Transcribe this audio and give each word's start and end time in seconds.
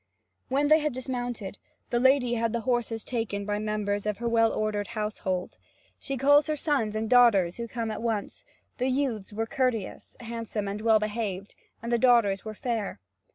When 0.49 0.67
they 0.69 0.79
had 0.79 0.93
dismounted, 0.93 1.59
the 1.91 1.99
lady 1.99 2.33
had 2.33 2.53
the 2.53 2.61
horses 2.61 3.05
taken 3.05 3.45
by 3.45 3.59
members 3.59 4.07
of 4.07 4.17
her 4.17 4.27
well 4.27 4.51
ordered 4.51 4.87
household. 4.97 5.59
She 5.99 6.17
calls 6.17 6.47
her 6.47 6.55
sons 6.55 6.95
and 6.95 7.07
daughters 7.07 7.57
who 7.57 7.67
come 7.67 7.91
at 7.91 8.01
once: 8.01 8.43
the 8.79 8.87
youths 8.89 9.31
were 9.31 9.45
courteous, 9.45 10.17
handsome, 10.21 10.67
and 10.67 10.81
well 10.81 10.97
behaved, 10.97 11.53
and 11.83 11.91
the 11.91 11.99
daughters 11.99 12.43
were 12.43 12.55
fair. 12.55 12.99